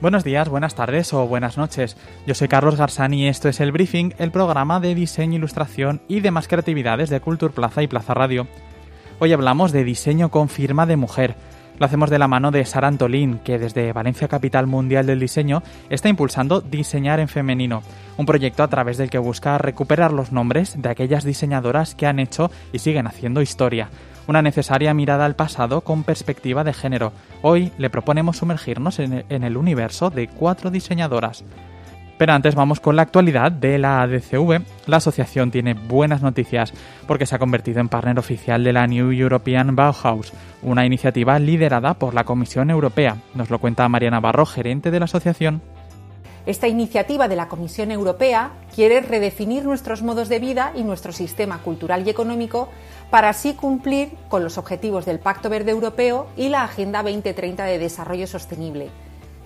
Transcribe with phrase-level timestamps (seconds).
[0.00, 1.94] Buenos días, buenas tardes o buenas noches.
[2.26, 6.20] Yo soy Carlos Garzani y esto es El Briefing, el programa de diseño, ilustración y
[6.20, 8.46] demás creatividades de Culture Plaza y Plaza Radio.
[9.18, 11.34] Hoy hablamos de diseño con firma de mujer.
[11.78, 15.62] Lo hacemos de la mano de Sara Antolín, que desde Valencia Capital Mundial del Diseño
[15.90, 17.82] está impulsando Diseñar en Femenino,
[18.16, 22.20] un proyecto a través del que busca recuperar los nombres de aquellas diseñadoras que han
[22.20, 23.90] hecho y siguen haciendo historia
[24.26, 27.12] una necesaria mirada al pasado con perspectiva de género.
[27.42, 31.44] Hoy le proponemos sumergirnos en el universo de cuatro diseñadoras.
[32.20, 34.60] Pero antes vamos con la actualidad de la ADCV.
[34.84, 36.74] La asociación tiene buenas noticias
[37.06, 41.94] porque se ha convertido en partner oficial de la New European Bauhaus, una iniciativa liderada
[41.94, 43.16] por la Comisión Europea.
[43.34, 45.62] Nos lo cuenta Mariana Barro, gerente de la asociación.
[46.50, 51.62] Esta iniciativa de la Comisión Europea quiere redefinir nuestros modos de vida y nuestro sistema
[51.62, 52.68] cultural y económico
[53.08, 57.78] para así cumplir con los objetivos del Pacto Verde Europeo y la Agenda 2030 de
[57.78, 58.90] Desarrollo Sostenible.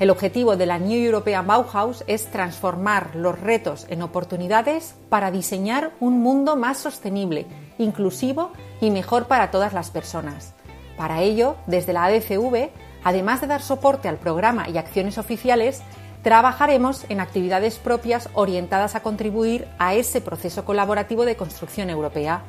[0.00, 5.92] El objetivo de la New European Bauhaus es transformar los retos en oportunidades para diseñar
[6.00, 7.44] un mundo más sostenible,
[7.76, 10.54] inclusivo y mejor para todas las personas.
[10.96, 12.70] Para ello, desde la ADCV,
[13.04, 15.82] además de dar soporte al programa y acciones oficiales,
[16.24, 22.42] trabajaremos en actividades propias orientadas a contribuir a ese proceso colaborativo de construcción europea.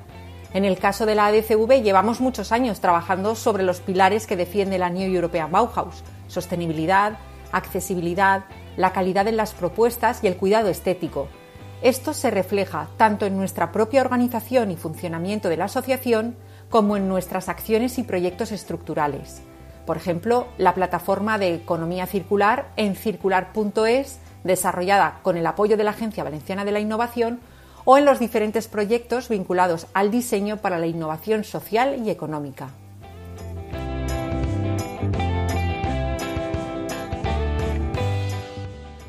[0.54, 4.78] En el caso de la ADCV llevamos muchos años trabajando sobre los pilares que defiende
[4.78, 7.20] la New European Bauhaus, sostenibilidad,
[7.52, 8.46] accesibilidad,
[8.78, 11.28] la calidad en las propuestas y el cuidado estético.
[11.82, 16.38] Esto se refleja tanto en nuestra propia organización y funcionamiento de la asociación
[16.70, 19.44] como en nuestras acciones y proyectos estructurales.
[19.86, 25.92] Por ejemplo, la plataforma de economía circular en circular.es, desarrollada con el apoyo de la
[25.92, 27.40] Agencia Valenciana de la Innovación,
[27.86, 32.70] o en los diferentes proyectos vinculados al diseño para la innovación social y económica.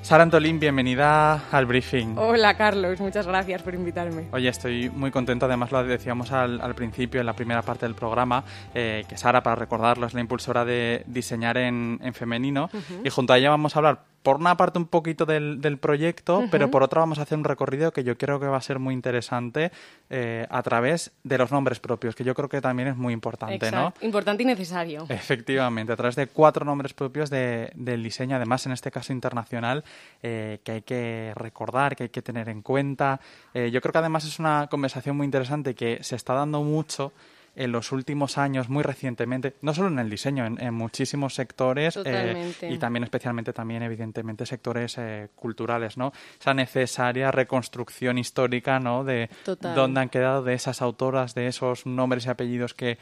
[0.06, 2.16] Sara Antolín, bienvenida al briefing.
[2.16, 4.28] Hola Carlos, muchas gracias por invitarme.
[4.30, 8.44] Oye, estoy muy contento, además lo decíamos al, principio, en la primera parte del programa,
[8.72, 12.70] eh, que Sara, para recordarlo, es la impulsora de diseñar en, femenino
[13.02, 16.48] y junto a ella vamos a hablar por una parte un poquito del, del proyecto,
[16.50, 18.80] pero por otra vamos a hacer un recorrido que yo creo que va a ser
[18.80, 19.70] muy interesante
[20.10, 23.70] eh, a través de los nombres propios, que yo creo que también es muy importante,
[23.70, 23.94] ¿no?
[24.00, 25.06] Importante y necesario.
[25.08, 29.84] Efectivamente, a través de cuatro nombres propios de, del diseño, además en este caso internacional,
[30.24, 33.20] eh, que hay que recordar, que hay que tener en cuenta.
[33.54, 37.12] Eh, yo creo que además es una conversación muy interesante que se está dando mucho
[37.56, 42.52] en los últimos años, muy recientemente, no solo en el diseño, en, muchísimos sectores eh,
[42.68, 46.12] y también especialmente también evidentemente sectores eh, culturales, ¿no?
[46.38, 49.04] Esa necesaria reconstrucción histórica, ¿no?
[49.04, 49.30] De
[49.74, 52.98] dónde han quedado de esas autoras, de esos nombres y apellidos que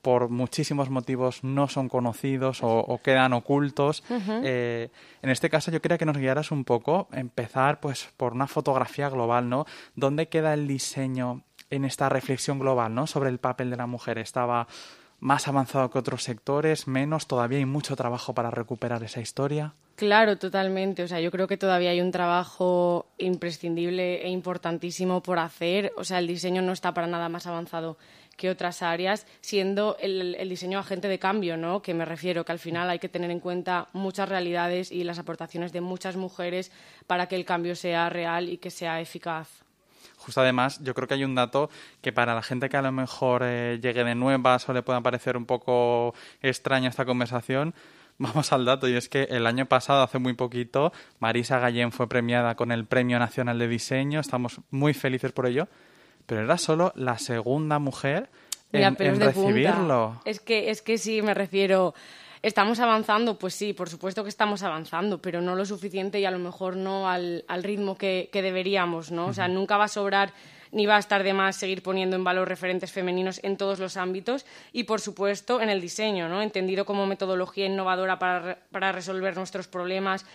[0.00, 4.04] por muchísimos motivos no son conocidos o, quedan ocultos.
[4.08, 4.88] Eh,
[5.22, 9.10] en este caso yo quería que nos guiaras un poco, empezar pues por una fotografía
[9.10, 9.66] global, ¿no?
[9.96, 13.06] ¿Dónde queda el diseño en esta reflexión global ¿no?
[13.06, 14.18] sobre el papel de la mujer.
[14.18, 14.66] Estaba
[15.20, 19.74] más avanzado que otros sectores, menos, todavía hay mucho trabajo para recuperar esa historia.
[19.96, 21.02] Claro, totalmente.
[21.02, 25.92] O sea, yo creo que todavía hay un trabajo imprescindible e importantísimo por hacer.
[25.96, 27.98] O sea, el diseño no está para nada más avanzado
[28.36, 31.82] que otras áreas, siendo el, el, diseño agente de cambio, ¿no?
[31.82, 35.18] Que me refiero que al final hay que tener en cuenta muchas realidades y las
[35.18, 36.70] aportaciones de muchas mujeres
[37.08, 39.64] para que el cambio sea real y que sea eficaz
[40.28, 41.70] justo además, yo creo que hay un dato
[42.02, 45.00] que para la gente que a lo mejor eh, llegue de nuevas o le pueda
[45.00, 47.74] parecer un poco extraña esta conversación,
[48.18, 48.86] vamos al dato.
[48.90, 52.84] Y es que el año pasado, hace muy poquito, Marisa Gallén fue premiada con el
[52.84, 55.66] Premio Nacional de Diseño, estamos muy felices por ello,
[56.26, 58.28] pero era solo la segunda mujer
[58.70, 60.20] en, recibirlo.
[60.26, 61.94] Es que, es que sí, me refiero
[62.42, 63.38] ¿Estamos avanzando?
[63.38, 66.76] Pues sí, por supuesto que estamos avanzando, pero no lo suficiente y a lo mejor
[66.76, 69.26] no al, ritmo que, deberíamos, ¿no?
[69.26, 70.32] O sea, nunca va a sobrar
[70.70, 73.96] ni va a estar de más seguir poniendo en valor referentes femeninos en todos los
[73.96, 76.42] ámbitos y, por supuesto, en el diseño, ¿no?
[76.42, 80.26] Entendido como metodología innovadora para, para resolver nuestros problemas,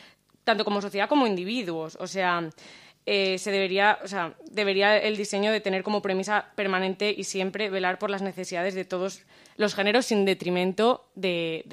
[0.43, 1.97] tanto como sociedad como individuos.
[2.01, 2.49] O sea,
[3.05, 7.69] eh, se debería, o sea, debería el diseño de tener como premisa permanente y siempre
[7.69, 9.23] velar por las necesidades de todos
[9.57, 11.63] los géneros sin detrimento de,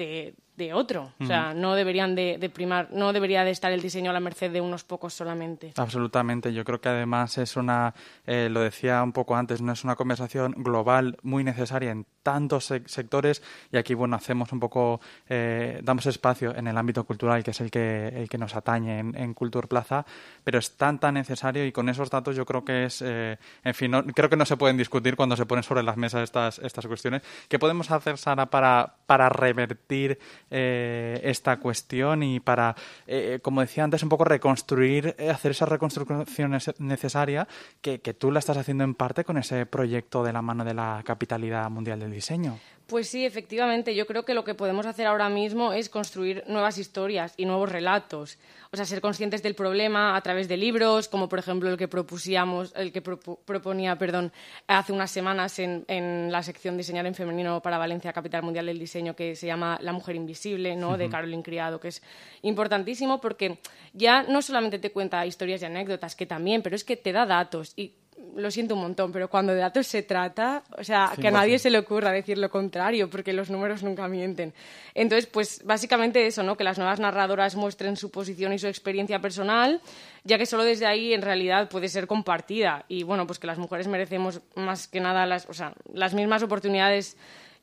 [0.61, 1.13] de otro.
[1.19, 4.51] O sea, no deberían de, primar, no debería de estar el diseño a la merced
[4.51, 5.73] de unos pocos solamente.
[5.75, 6.53] Absolutamente.
[6.53, 7.93] Yo creo que además es una,
[8.25, 12.73] eh, lo decía un poco antes, no es una conversación global muy necesaria en tantos
[12.85, 13.41] sectores
[13.71, 17.61] y aquí, bueno, hacemos un poco, eh, damos espacio en el ámbito cultural, que es
[17.61, 20.05] el que, el que nos atañe en, en Cultur Plaza,
[20.43, 23.73] pero es tan, tan necesario y con esos datos yo creo que es, eh, en
[23.73, 26.87] fin, creo que no se pueden discutir cuando se ponen sobre las mesas estas, estas
[26.87, 27.21] cuestiones.
[27.47, 30.19] ¿Qué podemos hacer, Sara, para, para revertir
[30.49, 32.75] eh, esta cuestión y para,
[33.07, 37.47] eh, como decía antes, un poco reconstruir, eh, hacer esa reconstrucción necesaria
[37.81, 40.73] que, que tú la estás haciendo en parte con ese proyecto de la mano de
[40.73, 42.59] la capitalidad mundial del diseño?
[42.91, 43.95] Pues sí, efectivamente.
[43.95, 47.71] Yo creo que lo que podemos hacer ahora mismo es construir nuevas historias y nuevos
[47.71, 48.37] relatos.
[48.69, 51.87] O sea, ser conscientes del problema a través de libros, como por ejemplo el que
[51.87, 54.33] propusíamos, el que proponía, perdón,
[54.67, 58.77] hace unas semanas en, en, la sección Diseñar en Femenino para Valencia, Capital Mundial del
[58.77, 60.97] Diseño, que se llama La Mujer Invisible, ¿no?
[60.97, 62.01] de Caroline Criado, que es
[62.41, 63.59] importantísimo porque
[63.93, 67.25] ya no solamente te cuenta historias y anécdotas, que también, pero es que te da
[67.25, 67.93] datos y
[68.35, 71.59] lo siento un montón, pero cuando de datos se trata, o sea, que a nadie
[71.59, 74.53] se le ocurra decir lo contrario, porque los números nunca mienten.
[74.93, 76.55] Entonces, pues básicamente eso, ¿no?
[76.55, 79.81] Que las nuevas narradoras muestren su posición y su experiencia personal,
[80.23, 82.85] ya que solo desde ahí en realidad puede ser compartida.
[82.87, 86.43] Y bueno, pues que las mujeres merecemos más que nada las, o sea, las mismas
[86.43, 87.17] oportunidades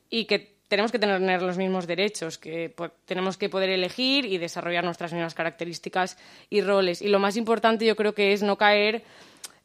[0.09, 2.73] y que tenemos que tener los mismos derechos, que
[3.05, 6.17] tenemos que poder elegir y desarrollar nuestras mismas características
[6.49, 7.01] y roles.
[7.01, 9.03] Y lo más importante yo creo que es no caer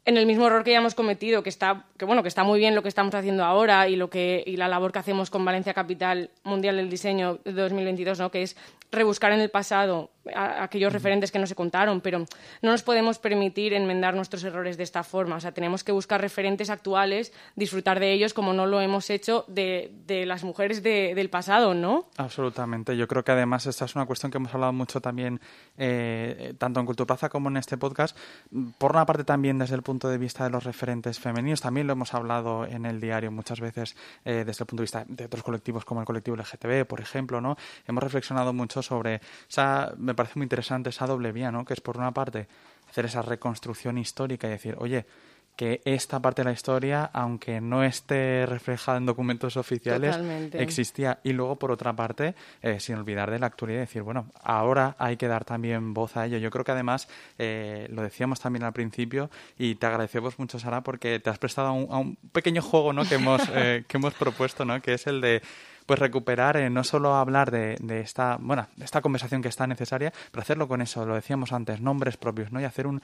[0.05, 2.59] en el mismo error que ya hemos cometido, que está, que bueno, que está muy
[2.59, 5.43] bien lo que estamos haciendo ahora y lo que y la labor que hacemos con
[5.43, 8.29] Valencia Capital Mundial del Diseño 2022, ¿no?
[8.29, 8.55] que es
[8.91, 12.19] rebuscar en el pasado aquellos referentes que no se contaron, pero
[12.61, 15.35] no nos podemos permitir enmendar nuestros errores de esta forma.
[15.35, 19.45] O sea, tenemos que buscar referentes actuales, disfrutar de ellos como no lo hemos hecho
[19.47, 22.09] de, de las mujeres de, del pasado, ¿no?
[22.17, 22.97] Absolutamente.
[22.97, 25.39] Yo creo que además esta es una cuestión que hemos hablado mucho también,
[25.77, 28.17] eh, tanto en Culturplaza como en este podcast.
[28.77, 31.93] Por una parte también desde el punto de vista de los referentes femeninos, también lo
[31.93, 35.43] hemos hablado en el diario muchas veces eh, desde el punto de vista de otros
[35.43, 37.57] colectivos como el colectivo LGTB, por ejemplo, ¿no?
[37.87, 41.65] Hemos reflexionado mucho sobre esa, me parece muy interesante esa doble vía, ¿no?
[41.65, 42.47] Que es por una parte
[42.89, 45.05] hacer esa reconstrucción histórica y decir, oye,
[45.55, 50.17] que esta parte de la historia, aunque no esté reflejada en documentos oficiales,
[50.53, 51.19] existía.
[51.23, 55.15] Y luego, por otra parte, eh, sin olvidar de la actualidad, decir, bueno, ahora hay
[55.15, 56.37] que dar también voz a ello.
[56.37, 57.07] Yo creo que además,
[57.37, 61.67] eh, lo decíamos también al principio, y te agradecemos mucho, Sara, porque te has prestado
[61.67, 63.05] a un, pequeño juego ¿no?
[63.05, 64.81] que, hemos, eh, que hemos propuesto, ¿no?
[64.81, 65.41] que es el de
[65.85, 70.11] pues recuperar, eh, no solo hablar de, de, esta, bueno, esta conversación que está necesaria,
[70.31, 72.59] pero hacerlo con eso, lo decíamos antes, nombres propios, ¿no?
[72.59, 73.01] Y hacer un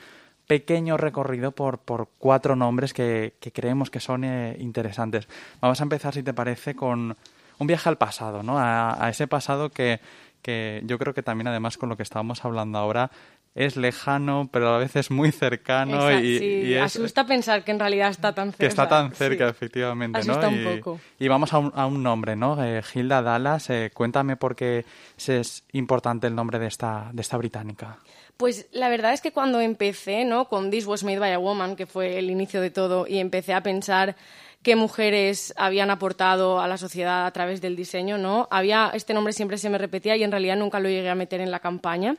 [0.47, 5.27] pequeño recorrido por, por cuatro nombres que, que creemos que son eh, interesantes.
[5.61, 7.15] Vamos a empezar, si te parece, con
[7.59, 8.57] un viaje al pasado, ¿no?
[8.57, 9.99] A, a ese pasado que,
[10.41, 13.11] que yo creo que también además con lo que estábamos hablando ahora
[13.53, 16.11] es lejano, pero a veces muy cercano.
[16.11, 18.59] y, sí, asusta pensar que en realidad está tan cerca.
[18.59, 20.19] Que está tan cerca, efectivamente.
[20.19, 20.99] Asusta un poco.
[21.19, 22.63] Y vamos a un, a un nombre, ¿no?
[22.63, 24.85] Eh, Hilda Dallas, eh, cuéntame por qué
[25.27, 27.97] es importante el nombre de esta, de esta británica.
[28.37, 30.45] Pues la verdad es que cuando empecé, ¿no?
[30.45, 33.53] Con This Was Made by a Woman, que fue el inicio de todo, y empecé
[33.53, 34.15] a pensar
[34.63, 38.47] qué mujeres habían aportado a la sociedad a través del diseño, ¿no?
[38.49, 41.41] Había, este nombre siempre se me repetía y en realidad nunca lo llegué a meter
[41.41, 42.15] en la campaña.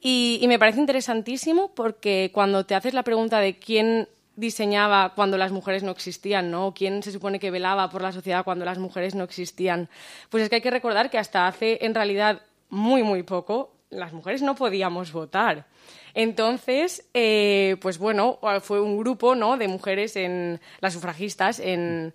[0.00, 5.50] Y, me parece interesantísimo porque cuando te haces la pregunta de quién diseñaba cuando las
[5.50, 6.72] mujeres no existían, ¿no?
[6.72, 9.88] ¿Quién se supone que velaba por la sociedad cuando las mujeres no existían?
[10.30, 14.12] Pues es que hay que recordar que hasta hace en realidad muy, muy poco las
[14.12, 15.66] mujeres no podíamos votar.
[16.14, 19.56] Entonces, eh, pues bueno, fue un grupo ¿no?
[19.56, 22.12] de mujeres, en las sufragistas en,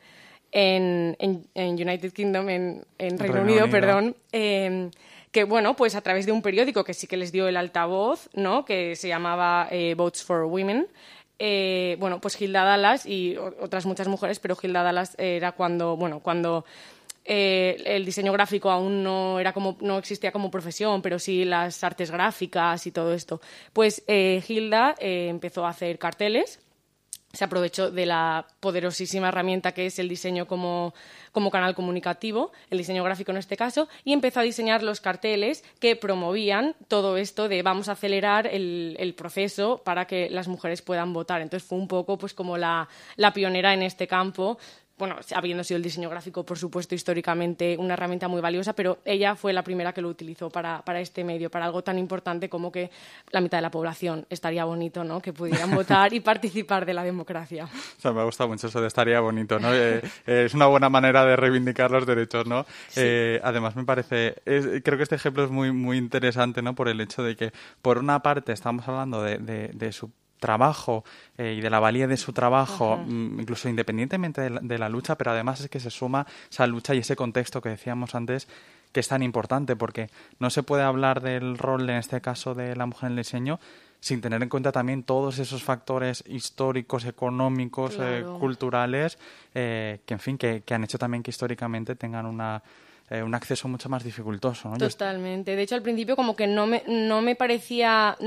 [0.52, 1.18] en,
[1.56, 4.90] United Kingdom, en, Reino, Unido, perdón, eh,
[5.34, 8.30] que bueno, pues a través de un periódico que sí que les dio el altavoz,
[8.36, 8.64] ¿no?
[8.66, 10.88] Que se llamaba eh, Votes for Women.
[11.40, 16.20] Eh, bueno, pues Hilda Dallas y otras muchas mujeres, pero Hilda Dallas era cuando, bueno,
[16.20, 16.66] cuando
[17.26, 21.84] eh, el diseño gráfico aún no era como no existía como profesión, pero sí las
[21.84, 23.42] artes gráficas y todo esto.
[23.74, 26.60] Pues Hilda empezó a hacer carteles
[27.34, 30.94] se aprovechó de la poderosísima herramienta que es el diseño como,
[31.52, 35.96] canal comunicativo, el diseño gráfico en este caso, y empezó a diseñar los carteles que
[35.96, 41.42] promovían todo esto de vamos a acelerar el, proceso para que las mujeres puedan votar.
[41.42, 42.88] Entonces fue un poco pues como la,
[43.34, 44.60] pionera en este campo.
[44.98, 49.36] Bueno, habiendo sido el diseño gráfico, por supuesto, históricamente una herramienta muy valiosa, pero ella
[49.36, 52.72] fue la primera que lo utilizó para, para este medio, para algo tan importante como
[52.72, 52.92] que
[53.32, 55.20] la mitad de la población estaría bonito, ¿no?
[55.20, 57.66] Que pudieran votar y participar de la democracia.
[57.66, 59.74] O sea, me ha gustado mucho eso de estaría bonito, ¿no?
[59.74, 62.66] Eh, eh, es una buena manera de reivindicar los derechos, ¿no?
[62.96, 66.76] Eh, además, me parece, creo que este ejemplo es muy, muy interesante, ¿no?
[66.76, 70.12] Por el hecho de que, por una parte, estamos hablando de, de, de su
[70.44, 71.06] trabajo
[71.38, 75.32] eh, y de la valía de su trabajo, mm, incluso independientemente de la, lucha, pero
[75.32, 78.50] además es que se suma esa lucha y ese contexto que decíamos antes
[78.92, 80.10] que es tan importante, porque
[80.40, 83.58] no se puede hablar del rol, en este caso, de la mujer en el diseño
[84.02, 89.18] sin tener en cuenta también todos esos factores históricos, económicos, eh, culturales,
[89.56, 92.62] eh, que en fin, que, han hecho también que históricamente tengan una,
[93.10, 94.68] un acceso mucho más dificultoso.
[94.68, 94.78] ¿no?
[94.78, 95.56] Totalmente.
[95.56, 98.18] De hecho, al principio como que no me, no me parecía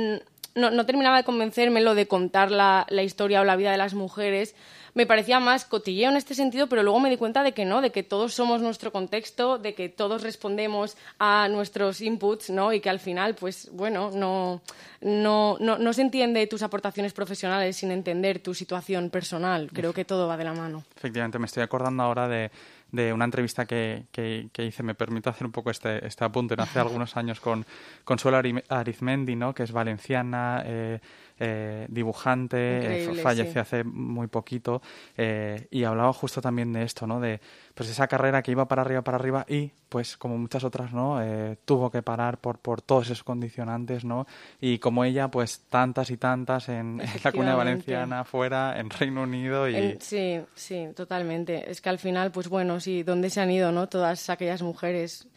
[0.56, 3.76] no, no terminaba de convencerme lo de contar la, la, historia o la vida de
[3.76, 4.56] las mujeres.
[4.94, 7.82] Me parecía más cotilleo en este sentido, pero luego me di cuenta de que no,
[7.82, 12.72] de que todos somos nuestro contexto, de que todos respondemos a nuestros inputs, ¿no?
[12.72, 14.62] Y que al final, pues bueno, no,
[15.02, 19.68] no, no, no se entiende tus aportaciones profesionales sin entender tu situación personal.
[19.70, 20.82] Creo que todo va de la mano.
[20.96, 22.50] Efectivamente, me estoy acordando ahora de,
[22.92, 24.82] de una entrevista que, que, hice.
[24.82, 26.54] Me permito hacer un poco este, este apunte.
[26.58, 27.66] Hace algunos años con
[28.04, 29.54] Consuelo Arizmendi, ¿no?
[29.54, 31.00] que es valenciana, eh,
[31.38, 34.80] eh, dibujante, eh, falleció hace muy poquito
[35.18, 37.20] eh, y hablaba justo también de esto, ¿no?
[37.20, 37.40] De
[37.74, 41.20] pues esa carrera que iba para arriba, para arriba y pues como muchas otras, ¿no?
[41.64, 44.26] tuvo que parar por, por todos esos condicionantes, ¿no?
[44.60, 49.68] Y como ella, pues tantas y tantas en, la comunidad valenciana, fuera, en Reino Unido
[49.68, 49.96] y...
[50.00, 51.70] sí, sí, totalmente.
[51.70, 53.88] Es que al final, pues bueno, sí, ¿dónde se han ido, no?
[53.88, 55.28] Todas aquellas mujeres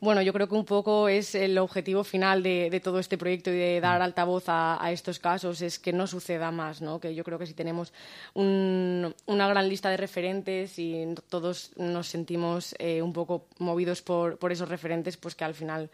[0.00, 3.56] bueno, yo creo que un poco es el objetivo final de, todo este proyecto y
[3.56, 4.04] de dar mm.
[4.04, 7.00] altavoz a, a, estos casos, es que no suceda más, ¿no?
[7.00, 7.92] Que yo creo que si tenemos
[8.34, 14.52] una gran lista de referentes y todos nos sentimos eh, un poco movidos por, por
[14.52, 15.90] esos referentes, pues que al final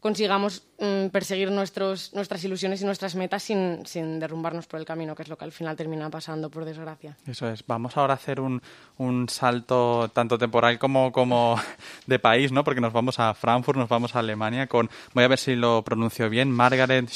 [0.00, 5.14] consigamos mm, perseguir nuestros, nuestras ilusiones y nuestras metas sin, sin, derrumbarnos por el camino,
[5.14, 7.16] que es lo que al final termina pasando, por desgracia.
[7.26, 7.66] Eso es.
[7.66, 8.62] Vamos ahora a hacer un,
[8.98, 11.60] un salto tanto temporal como, como
[12.06, 12.64] de país, ¿no?
[12.64, 15.82] Porque nos vamos a Frankfurt, nos vamos a Alemania con, voy a ver si lo
[15.82, 17.08] pronuncio bien, Margaret.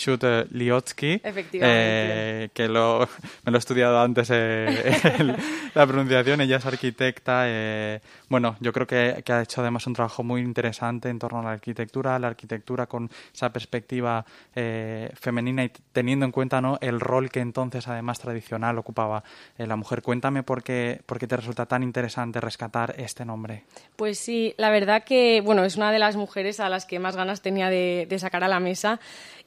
[1.23, 1.61] Efectivamente.
[1.63, 3.09] Eh, que lo,
[3.45, 5.37] me lo he estudiado antes eh,
[5.75, 6.41] la pronunciación.
[6.41, 7.45] Ella es arquitecta.
[7.47, 11.41] Eh, bueno, yo creo que, que ha hecho además un trabajo muy interesante en torno
[11.41, 16.79] a la arquitectura, la arquitectura con esa perspectiva eh, femenina y teniendo en cuenta ¿no?
[16.81, 19.23] el rol que entonces además tradicional ocupaba
[19.59, 20.03] eh, la mujer.
[20.03, 23.65] Cuéntame por qué, por qué te resulta tan interesante rescatar este nombre.
[23.97, 27.17] Pues sí, la verdad que bueno, es una de las mujeres a las que más
[27.17, 29.01] ganas tenía de, sacar a la mesa.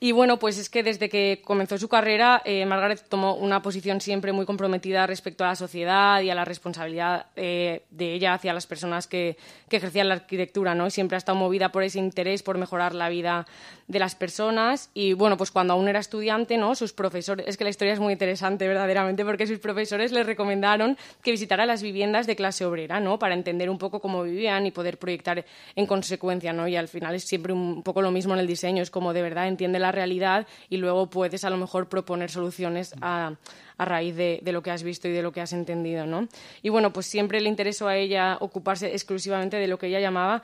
[0.04, 4.02] Y bueno, pues es que desde que comenzó su carrera, eh, Margaret tomó una posición
[4.02, 8.68] siempre muy comprometida respecto a la sociedad y a la responsabilidad de ella hacia las
[8.68, 9.38] personas que,
[9.70, 10.90] que ejercían la arquitectura, ¿no?
[10.90, 13.48] siempre ha estado movida por ese interés por mejorar la vida
[13.88, 16.76] de las personas y bueno, pues cuando aún era estudiante, ¿no?
[16.76, 20.98] Sus profesores, es que la historia es muy interesante verdaderamente porque sus profesores le recomendaron
[21.22, 23.20] que visitara las viviendas de clase obrera, ¿no?
[23.20, 25.46] Para entender un poco cómo vivían y poder proyectar
[25.76, 26.68] en consecuencia, ¿no?
[26.68, 29.22] Y al final es siempre un poco lo mismo en el diseño, es como de
[29.22, 33.36] verdad entiende la realidad y luego puedes a lo mejor proponer soluciones a,
[33.78, 36.28] a raíz de, de, lo que has visto y de lo que has entendido, ¿no?
[36.62, 40.44] Y bueno, pues siempre le interesó a ella ocuparse exclusivamente de lo que ella llamaba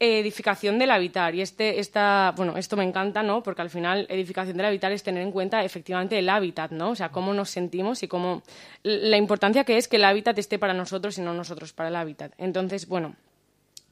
[0.00, 1.34] edificación del habitar.
[1.34, 3.42] Y este, esta, bueno, esto me encanta, ¿no?
[3.42, 6.90] Porque al final, edificación del habitar es tener en cuenta efectivamente el hábitat, ¿no?
[6.90, 8.42] O sea, cómo nos sentimos y cómo
[8.82, 11.96] la importancia que es que el hábitat esté para nosotros y no nosotros para el
[11.96, 12.32] hábitat.
[12.38, 13.14] Entonces, bueno,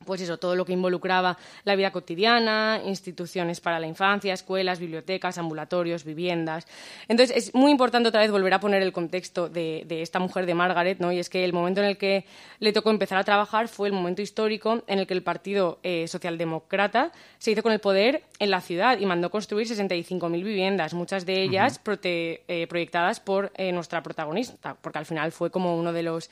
[0.09, 5.37] pues eso, todo lo que involucraba la vida cotidiana, instituciones para la infancia, escuelas, bibliotecas,
[5.37, 6.67] ambulatorios, viviendas.
[7.09, 10.55] Entonces, es muy importante otra vez volver a poner el contexto de, esta mujer de
[10.55, 11.13] Margaret, ¿no?
[11.13, 12.25] Y es que el momento en el que
[12.59, 16.09] le tocó empezar a trabajar fue el momento histórico en el que el Partido eh,
[16.09, 21.27] Socialdemócrata se hizo con el poder en la ciudad y mandó construir 65.000 viviendas, muchas
[21.27, 26.03] de ellas eh, proyectadas por eh, nuestra protagonista, porque al final fue como uno de
[26.03, 26.31] los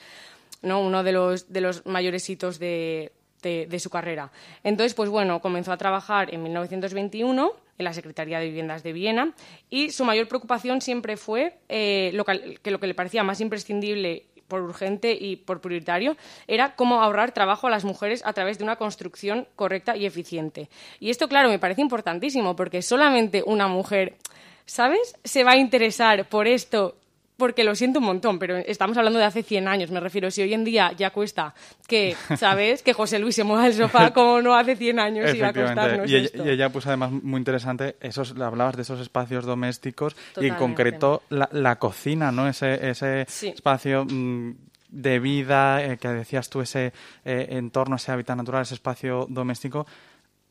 [0.62, 0.80] ¿no?
[0.80, 3.12] uno de los, de los mayores hitos de,
[3.46, 4.30] de, su carrera.
[4.64, 9.34] Entonces, pues bueno, comenzó a trabajar en 1921 en la Secretaría de Viviendas de Viena
[9.70, 12.10] y su mayor preocupación siempre fue eh,
[12.62, 17.32] que lo que le parecía más imprescindible por urgente y por prioritario era cómo ahorrar
[17.32, 20.68] trabajo a las mujeres a través de una construcción correcta y eficiente.
[21.00, 24.16] Y esto, claro, me parece importantísimo porque solamente una mujer,
[24.64, 26.96] ¿sabes?, se va a interesar por esto
[27.36, 30.30] porque lo siento un montón, pero estamos hablando de hace 100 años, me refiero.
[30.30, 31.54] Si hoy en día ya cuesta
[31.86, 32.82] que, ¿sabes?
[32.82, 36.10] Que José Luis se mueva el sofá como no hace 100 años iba a costarnos
[36.10, 40.46] y, ella, y ella, pues además, muy interesante, esos, hablabas de esos espacios domésticos y
[40.46, 42.48] en concreto la, cocina, ¿no?
[42.48, 44.04] Ese, ese espacio...
[44.04, 44.52] Mm,
[44.88, 46.92] de vida, eh, que decías tú, ese
[47.24, 49.86] eh, entorno, ese hábitat natural, ese espacio doméstico,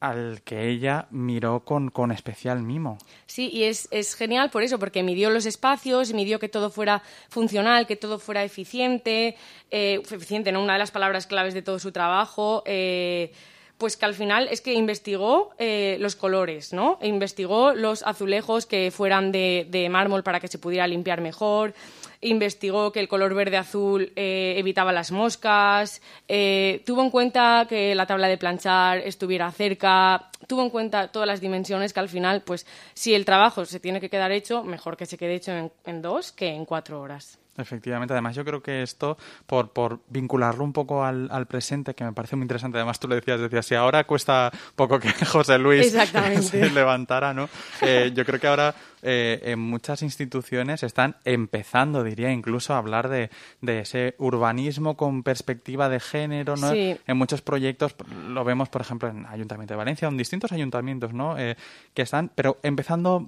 [0.10, 2.98] al que ella miró con, con especial mimo.
[3.26, 7.02] Sí, y es, es, genial por eso, porque midió los espacios, midió que todo fuera
[7.30, 9.36] funcional, que todo fuera eficiente,
[9.72, 10.62] eh, eficiente, ¿no?
[10.64, 12.64] Una de las palabras claves de todo su trabajo.
[12.66, 13.32] Eh,
[13.78, 16.98] pues que al final es que investigó eh, los colores, ¿no?
[17.02, 21.74] E investigó los azulejos que fueran de, de, mármol para que se pudiera limpiar mejor,
[22.22, 28.06] investigó que el color verde-azul eh, evitaba las moscas, eh, tuvo en cuenta que la
[28.06, 32.66] tabla de planchar estuviera cerca, tuvo en cuenta todas las dimensiones que al final, pues
[32.94, 36.02] si el trabajo se tiene que quedar hecho, mejor que se quede hecho en, en
[36.02, 37.40] dos que en cuatro horas.
[37.58, 42.04] Efectivamente, además yo creo que esto, por, por vincularlo un poco al, al, presente, que
[42.04, 45.58] me parece muy interesante, además tú le decías, decías, si ahora cuesta poco que José
[45.58, 45.92] Luis
[46.42, 47.48] se levantara, ¿no?
[47.82, 53.08] Eh, yo creo que ahora eh, en muchas instituciones están empezando, diría, incluso a hablar
[53.08, 53.30] de,
[53.62, 56.72] de ese urbanismo con perspectiva de género, ¿no?
[56.72, 56.98] Sí.
[57.08, 57.96] En muchos proyectos,
[58.28, 61.38] lo vemos, por ejemplo, en Ayuntamiento de Valencia, en distintos ayuntamientos, ¿no?
[61.38, 61.56] Eh,
[61.94, 63.26] que están, pero empezando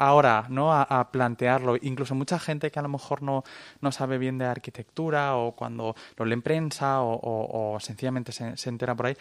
[0.00, 0.72] ahora ¿no?
[0.72, 1.76] A, a, plantearlo.
[1.82, 3.44] Incluso mucha gente que a lo mejor no,
[3.80, 8.32] no sabe bien de arquitectura o cuando lo lee en prensa o, o, o sencillamente
[8.32, 9.16] se, se, entera por ahí,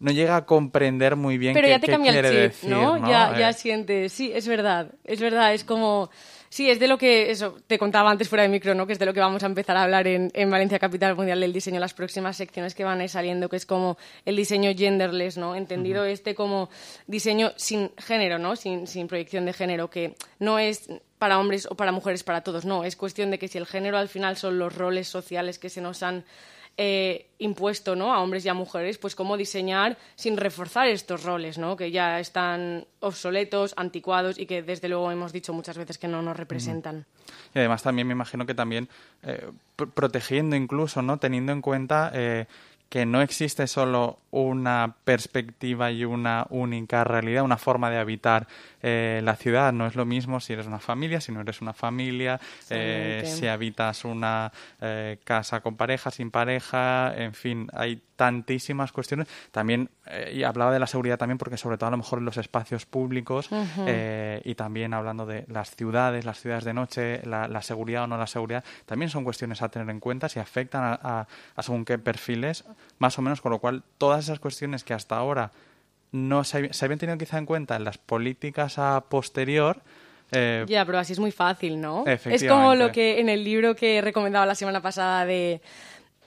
[0.00, 2.42] no llega a comprender muy bien Pero qué, ya te qué cambia quiere el chip,
[2.42, 2.70] decir.
[2.70, 2.98] ¿no?
[2.98, 3.08] ¿no?
[3.08, 6.10] Ya, Eh, ya sientes, sí, es verdad, es verdad, es como...
[6.52, 8.86] Sí, es de lo que, eso, te contaba antes fuera de micro, ¿no?
[8.86, 11.40] Que es de lo que vamos a empezar a hablar en, en Valencia Capital Mundial
[11.40, 14.70] del Diseño, las próximas secciones que van a ir saliendo, que es como el diseño
[14.76, 15.56] genderless, ¿no?
[15.56, 16.68] Entendido este como
[17.06, 18.54] diseño sin género, ¿no?
[18.54, 22.66] Sin, sin proyección de género, que no es para hombres o para mujeres, para todos,
[22.66, 22.84] no.
[22.84, 25.80] Es cuestión de que si el género al final son los roles sociales que se
[25.80, 26.22] nos han
[26.76, 28.14] eh, impuesto ¿no?
[28.14, 31.76] a hombres y a mujeres, pues cómo diseñar sin reforzar estos roles, ¿no?
[31.76, 36.22] que ya están obsoletos, anticuados y que desde luego hemos dicho muchas veces que no
[36.22, 37.04] nos representan.
[37.54, 38.88] Y además también me imagino que también
[39.22, 41.18] eh, pr protegiendo incluso, ¿no?
[41.18, 42.46] Teniendo en cuenta eh,
[42.88, 48.46] que no existe solo una perspectiva y una única realidad, una forma de habitar
[48.82, 49.72] eh, la ciudad.
[49.72, 53.46] No es lo mismo si eres una familia, si no eres una familia, eh, si
[53.46, 59.26] habitas una eh, casa con pareja, sin pareja, en fin, hay tantísimas cuestiones.
[59.50, 62.24] También, eh, y hablaba de la seguridad también, porque sobre todo a lo mejor en
[62.24, 63.84] los espacios públicos Uh -huh.
[63.88, 68.06] eh, y también hablando de las ciudades, las ciudades de noche, la, la, seguridad o
[68.06, 71.62] no la seguridad, también son cuestiones a tener en cuenta si afectan a, a, a
[71.62, 72.64] según qué perfiles,
[72.98, 75.50] más o menos, con lo cual todas esas cuestiones que hasta ahora
[76.12, 79.82] no se, se habían tenido quizá en cuenta en las políticas a posterior,
[80.34, 82.04] eh, ya, pero así es muy fácil, ¿no?
[82.06, 82.46] Efectivamente.
[82.46, 85.60] Es como lo que en el libro que recomendaba la semana pasada de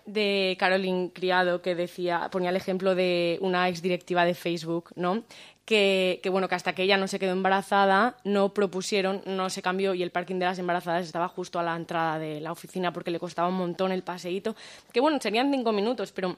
[0.05, 5.23] de Caroline Criado que decía, ponía el ejemplo de una exdirectiva de Facebook, ¿no?
[5.65, 9.63] Que, que, bueno, que hasta que ella no se quedó embarazada, no propusieron, no se
[9.63, 12.93] cambió y el parking de las embarazadas estaba justo a la entrada de la oficina
[12.93, 14.55] porque le costaba un montón el paseíto.
[14.93, 16.37] Que bueno, serían cinco minutos, pero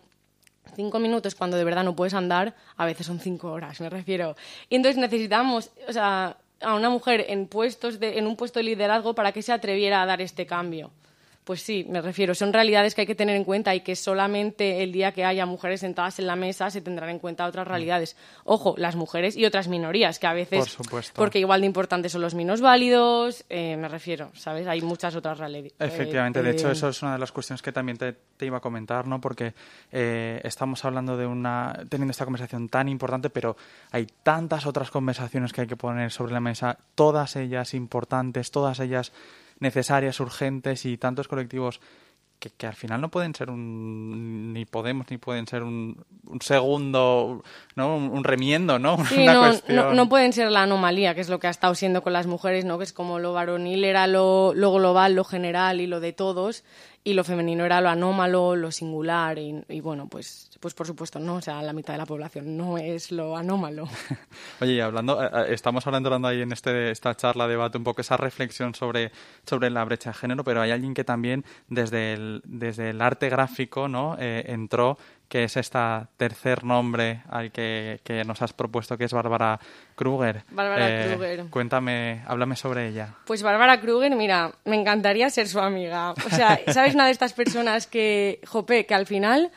[0.75, 4.36] cinco minutos cuando de verdad no puedes andar, a veces son cinco horas, me refiero.
[4.69, 8.63] Y entonces necesitamos, o sea, a una mujer en puestos de, en un puesto de
[8.63, 10.91] liderazgo para que se atreviera a dar este cambio.
[11.48, 14.84] Pues sí, me refiero, son realidades que hay que tener en cuenta y que solamente
[14.84, 18.18] el día que haya mujeres sentadas en la mesa se tendrán en cuenta otras realidades.
[18.44, 21.14] Ojo, las mujeres y otras minorías, que a veces, Por supuesto.
[21.16, 24.68] porque igual de importantes son los minusválidos, eh, me refiero, ¿sabes?
[24.68, 25.74] Hay muchas otras realidades.
[25.80, 28.58] Efectivamente, eh, de hecho eso es una de las cuestiones que también te, te iba
[28.58, 29.22] a comentar, ¿no?
[29.22, 29.54] Porque
[29.94, 33.56] eh, estamos hablando de una, teniendo esta conversación tan importante, pero
[33.92, 38.82] hay tantas otras conversaciones que hay que poner sobre la mesa, todas ellas importantes, todas
[38.82, 39.14] ellas
[39.60, 41.80] necesarias, urgentes y tantos colectivos
[42.39, 46.41] que, que, al final no pueden ser un ni podemos ni pueden ser un, un
[46.41, 47.43] segundo
[47.76, 49.76] no un, un, remiendo no sí, Una no, cuestión...
[49.76, 52.28] no, no, pueden ser la anomalía que es lo que ha estado siendo con las
[52.28, 56.00] mujeres no que es como lo varonil era lo, lo global lo general y lo
[56.00, 56.63] de todos
[57.08, 61.36] y lo femenino era lo anómalo, lo singular y, bueno, pues, pues por supuesto no,
[61.36, 63.88] o sea, la mitad de la población no es lo anómalo.
[64.60, 68.02] Oye, y hablando, eh, estamos hablando, hablando ahí en este, esta charla, debate, un poco
[68.02, 69.13] esa reflexión sobre,
[69.46, 73.30] sobre la brecha de género, pero hay alguien que también desde el, desde el arte
[73.30, 74.98] gráfico no eh, entró
[75.30, 75.80] que es este
[76.16, 79.60] tercer nombre al que, que, nos has propuesto, que es Bárbara
[79.96, 80.44] Kruger.
[80.50, 81.46] Bárbara eh, Kruger.
[81.50, 83.13] Cuéntame, háblame sobre ella.
[83.26, 86.12] Pues Bárbara Kruger, mira, me encantaría ser su amiga.
[86.12, 89.52] O sea, ¿sabes una de estas personas que, jope, que al final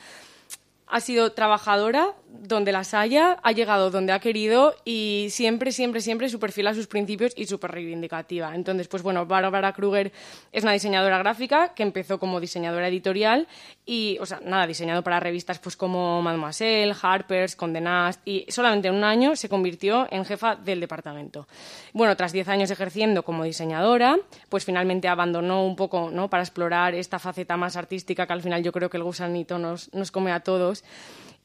[0.89, 6.29] ha sido trabajadora donde las haya, ha llegado donde ha querido y siempre, siempre, siempre
[6.29, 8.55] súper fiel a sus principios y súper reivindicativa.
[8.55, 10.13] Entonces, pues bueno, Barbara Kruger
[10.53, 13.49] es una diseñadora gráfica que empezó como diseñadora editorial
[13.85, 18.89] y, o sea, nada, diseñado para revistas pues como Mademoiselle, Harper's, Condé Nast y solamente
[18.89, 21.47] en un año se convirtió en jefa del departamento.
[21.93, 26.95] Bueno, tras 10 años ejerciendo como diseñadora, pues finalmente abandonó un poco, ¿no?, para explorar
[26.95, 30.33] esta faceta más artística que al final yo creo que el gusanito nos, nos come
[30.33, 30.85] a todos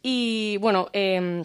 [0.07, 1.43] y bueno, em,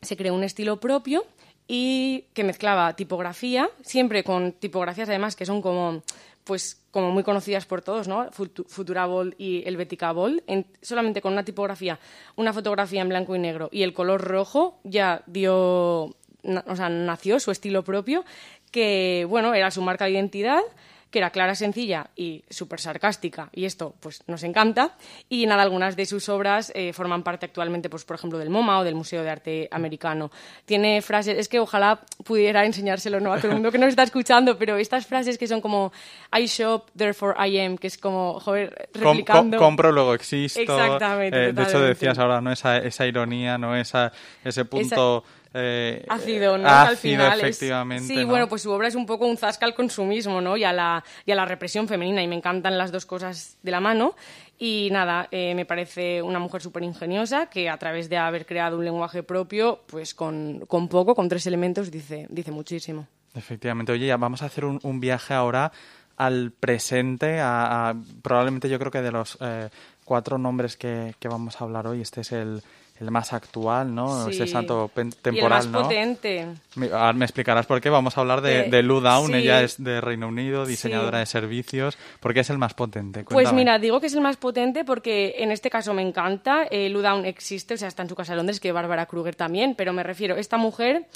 [0.00, 1.26] se creó un estilo propio
[1.68, 6.02] y que mezclaba tipografía, siempre con tipografías además que son como
[6.44, 8.30] pues como muy conocidas por todos, ¿no?
[8.32, 10.42] Futura Bold y Helvetica Bold,
[10.80, 12.00] solamente con una tipografía,
[12.36, 17.38] una fotografía en blanco y negro y el color rojo ya dio, o sea, nació
[17.38, 18.24] su estilo propio,
[18.70, 20.62] que bueno, era su marca de identidad
[21.10, 24.96] que era clara, sencilla y súper sarcástica, y esto pues nos encanta.
[25.28, 28.80] Y nada, algunas de sus obras eh, forman parte actualmente, pues por ejemplo, del MoMA
[28.80, 30.30] o del Museo de Arte Americano.
[30.64, 33.32] Tiene frases, es que ojalá pudiera enseñárselo ¿no?
[33.32, 35.92] a todo el mundo que nos está escuchando, pero estas frases que son como
[36.36, 39.58] I shop, therefore I am, que es como, joder, replicando...
[39.58, 40.60] compro, luego existo.
[40.60, 41.48] Exactamente.
[41.48, 42.52] Eh, de hecho, decías ahora, ¿no?
[42.52, 43.76] Esa, esa ironía, ¿no?
[43.76, 44.12] Esa,
[44.44, 45.24] ese punto...
[45.52, 46.68] Eh, ácido, ¿no?
[46.68, 48.06] al final efectivamente.
[48.06, 50.56] Sí, bueno, pues su obra es un poco un zasca al consumismo, ¿no?
[50.56, 53.70] Y a, la, y a la represión femenina, y me encantan las dos cosas de
[53.70, 54.14] la mano.
[54.58, 58.78] Y nada, eh, me parece una mujer súper ingeniosa que a través de haber creado
[58.78, 63.08] un lenguaje propio, pues con, con, poco, con tres elementos, dice, dice muchísimo.
[63.34, 63.92] Efectivamente.
[63.92, 65.72] Oye, ya vamos a hacer un, un viaje ahora
[66.20, 69.70] al presente, a, probablemente yo creo que de los eh,
[70.04, 72.62] cuatro nombres que, que, vamos a hablar hoy, este es el,
[73.00, 74.28] el más actual, ¿no?
[74.28, 74.90] Ese salto
[75.22, 76.48] temporal, y el más potente.
[76.74, 77.88] Me, me, explicarás por qué.
[77.88, 79.34] Vamos a hablar de, de Lou Down.
[79.34, 81.96] Ella es de Reino Unido, diseñadora de servicios.
[82.20, 83.24] ¿Por qué es el más potente?
[83.24, 86.64] Pues mira, digo que es el más potente porque en este caso me encanta.
[86.70, 89.34] Eh, Lou Down existe, o sea, está en su casa de Londres, que Bárbara Kruger
[89.34, 91.06] también, pero me refiero, esta mujer,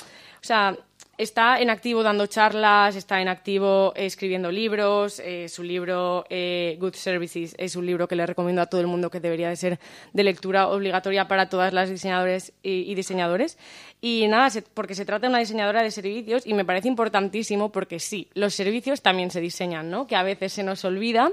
[0.41, 0.77] o sea,
[1.19, 5.21] está en activo dando charlas, está en activo escribiendo libros.
[5.21, 8.87] Eh, su libro eh, Good Services es un libro que le recomiendo a todo el
[8.87, 9.79] mundo que debería de ser
[10.13, 13.59] de lectura obligatoria para todas las diseñadoras y, diseñadores.
[14.01, 18.01] Y nada, porque se trata de una diseñadora de servicios y me parece importantísimo porque
[18.01, 20.07] sí, los servicios también se diseñan, ¿no?
[20.07, 21.33] Que a veces se nos olvida.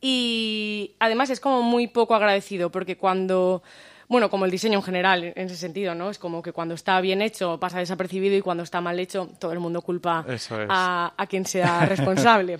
[0.00, 3.62] Y además es como muy poco agradecido porque cuando
[4.10, 6.10] bueno, como el diseño en general, en ese sentido, ¿no?
[6.10, 9.52] Es como que cuando está bien hecho pasa desapercibido y cuando está mal hecho todo
[9.52, 10.26] el mundo culpa
[10.68, 12.58] a, a, quien sea responsable.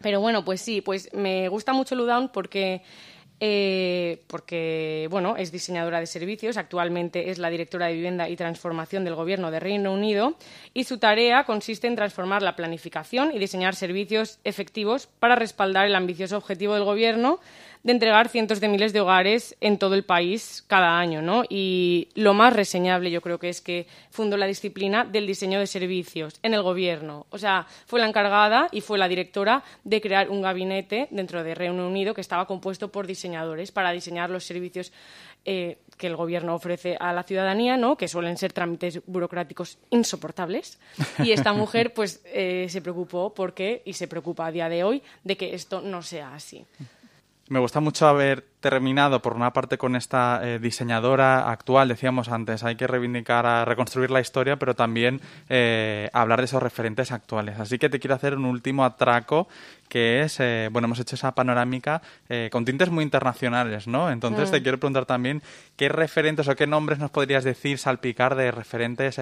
[0.00, 2.82] Pero bueno, pues sí, pues me gusta mucho Ludown porque
[3.38, 9.04] eh, porque bueno, es diseñadora de servicios, actualmente es la directora de vivienda y transformación
[9.04, 10.36] del Gobierno de Reino Unido
[10.72, 15.96] y su tarea consiste en transformar la planificación y diseñar servicios efectivos para respaldar el
[15.96, 17.40] ambicioso objetivo del Gobierno
[17.86, 21.44] de entregar cientos de miles de hogares en todo el país cada año, ¿no?
[21.48, 25.68] Y lo más reseñable yo creo que es que fundó la disciplina del diseño de
[25.68, 27.26] servicios en el gobierno.
[27.30, 31.54] O sea, fue la encargada y fue la directora de crear un gabinete dentro de
[31.54, 34.90] Reino Unido que estaba compuesto por diseñadores para diseñar los servicios
[35.44, 37.96] eh, que el gobierno ofrece a la ciudadanía, ¿no?
[37.96, 40.80] que suelen ser trámites burocráticos insoportables.
[41.20, 45.04] Y esta mujer pues eh, se preocupó porque, y se preocupa a día de hoy,
[45.22, 46.66] de que esto no sea así.
[47.48, 52.64] Me gusta mucho haber terminado, por una parte, con esta eh, diseñadora actual, decíamos antes,
[52.64, 57.60] hay que reivindicar, a reconstruir la historia, pero también eh, hablar de esos referentes actuales.
[57.60, 59.46] Así que te quiero hacer un último atraco,
[59.88, 62.02] que es, eh, bueno, hemos hecho esa panorámica
[62.50, 64.10] con tintes muy internacionales, ¿no?
[64.10, 64.62] Entonces te mm.
[64.64, 65.42] quiero preguntar también
[65.76, 69.16] qué referentes o qué nombres nos podrías decir, salpicar de referentes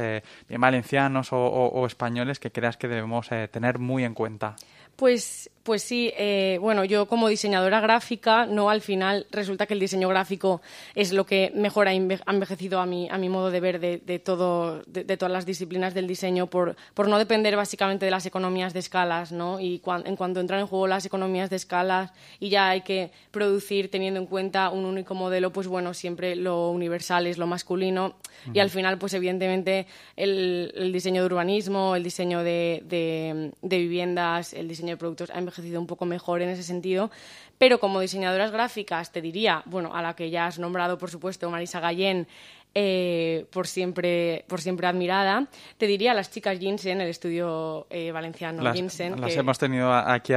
[0.48, 4.56] bien valencianos o, españoles que creas que debemos tener muy en cuenta.
[4.96, 9.81] Pues, pues sí, eh, bueno, yo como diseñadora gráfica, no al final resulta que el
[9.81, 10.61] diseño gráfico
[10.94, 14.83] es lo que mejor ha envejecido a mi, a mi modo de ver de, todo,
[14.87, 18.81] de, todas las disciplinas del diseño, por, por, no depender básicamente de las economías de
[18.81, 19.59] escalas, ¿no?
[19.59, 23.90] Y en cuanto entran en juego las economías de escalas y ya hay que producir
[23.90, 28.16] teniendo en cuenta un único modelo, pues bueno, siempre lo universal es lo masculino
[28.53, 34.53] y al final, pues evidentemente el, el diseño de urbanismo, el diseño de, de viviendas,
[34.53, 37.10] el diseño de productos ha envejecido un poco mejor en ese sentido,
[37.58, 41.50] pero como diseñadoras gráficas te diría, bueno, a la que ya has nombrado, por supuesto,
[41.50, 42.26] Marisa Gallén,
[42.76, 45.46] eh, por, siempre, por siempre admirada.
[45.78, 49.20] Te diría a las chicas Jensen, el estudio eh, valenciano las, Jensen.
[49.20, 50.32] Las hemos tenido aquí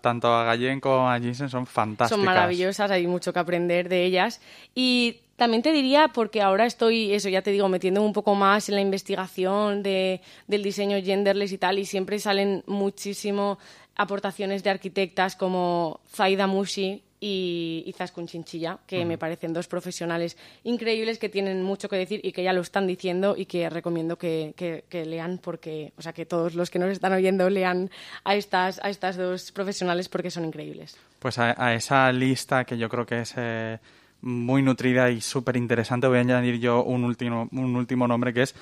[0.00, 2.08] tanto a Gallén como a Jensen, son fantásticas.
[2.08, 4.40] Son maravillosas, hay mucho que aprender de ellas.
[4.74, 8.70] Y también te diría, porque ahora estoy, eso ya te digo, metiendo un poco más
[8.70, 13.58] en la investigación de, del diseño genderless y tal, y siempre salen muchísimo
[13.96, 21.18] aportaciones de arquitectas como Zaida Mushi, y Izaskun Chinchilla, que me parecen dos profesionales increíbles
[21.18, 24.52] que tienen mucho que decir y que ya lo están diciendo y que recomiendo que,
[24.54, 27.90] que, lean porque, o sea, que todos los que nos están oyendo lean
[28.24, 30.98] a estas, a estas dos profesionales porque son increíbles.
[31.18, 33.78] Pues a, esa lista que yo creo que es eh,
[34.20, 38.42] muy nutrida y súper interesante voy a añadir yo un último, un último nombre que
[38.42, 38.54] es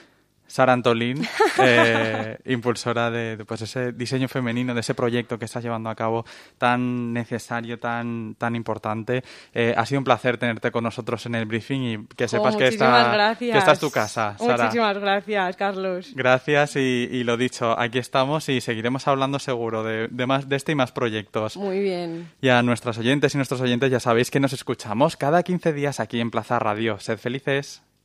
[0.53, 1.27] Sara Antolín,
[1.61, 6.27] eh, impulsora de, pues ese diseño femenino, de ese proyecto que estás llevando a cabo
[6.59, 9.25] tan necesario, tan, tan importante.
[9.55, 12.69] Eh, ha sido un placer tenerte con nosotros en el briefing y que sepas que,
[12.69, 14.65] esta, que esta es tu casa, Sara.
[14.65, 16.13] Muchísimas gracias, Carlos.
[16.15, 20.73] Gracias y, lo dicho, aquí estamos y seguiremos hablando seguro de, de, más, de este
[20.73, 21.57] y más proyectos.
[21.57, 22.31] Muy bien.
[22.43, 25.99] Y a nuestros oyentes y nuestros oyentes ya sabéis que nos escuchamos cada 15 días
[25.99, 27.01] aquí en Plaza Radio.
[27.01, 27.83] Sed felices.